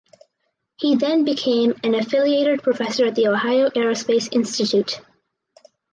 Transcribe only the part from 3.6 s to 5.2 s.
Aerospace Institute.